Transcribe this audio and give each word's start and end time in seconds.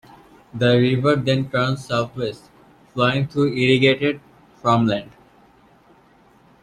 The 0.51 0.77
river 0.79 1.15
then 1.15 1.51
turns 1.51 1.85
southwest, 1.85 2.49
flowing 2.91 3.27
through 3.27 3.53
irrigated 3.53 4.19
farmland. 4.55 5.11